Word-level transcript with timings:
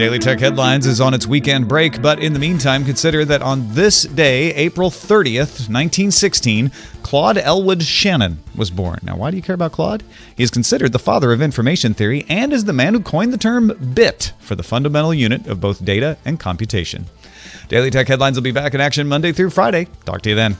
Daily 0.00 0.18
Tech 0.18 0.40
Headlines 0.40 0.86
is 0.86 0.98
on 0.98 1.12
its 1.12 1.26
weekend 1.26 1.68
break, 1.68 2.00
but 2.00 2.20
in 2.20 2.32
the 2.32 2.38
meantime, 2.38 2.86
consider 2.86 3.22
that 3.26 3.42
on 3.42 3.74
this 3.74 4.04
day, 4.04 4.54
April 4.54 4.88
30th, 4.88 5.68
1916, 5.68 6.70
Claude 7.02 7.36
Elwood 7.36 7.82
Shannon 7.82 8.38
was 8.56 8.70
born. 8.70 8.98
Now, 9.02 9.18
why 9.18 9.30
do 9.30 9.36
you 9.36 9.42
care 9.42 9.54
about 9.54 9.72
Claude? 9.72 10.02
He 10.34 10.42
is 10.42 10.50
considered 10.50 10.92
the 10.92 10.98
father 10.98 11.34
of 11.34 11.42
information 11.42 11.92
theory 11.92 12.24
and 12.30 12.50
is 12.50 12.64
the 12.64 12.72
man 12.72 12.94
who 12.94 13.00
coined 13.00 13.30
the 13.30 13.36
term 13.36 13.76
bit 13.92 14.32
for 14.38 14.54
the 14.54 14.62
fundamental 14.62 15.12
unit 15.12 15.46
of 15.46 15.60
both 15.60 15.84
data 15.84 16.16
and 16.24 16.40
computation. 16.40 17.04
Daily 17.68 17.90
Tech 17.90 18.08
Headlines 18.08 18.38
will 18.38 18.42
be 18.42 18.52
back 18.52 18.72
in 18.72 18.80
action 18.80 19.06
Monday 19.06 19.32
through 19.32 19.50
Friday. 19.50 19.86
Talk 20.06 20.22
to 20.22 20.30
you 20.30 20.34
then. 20.34 20.56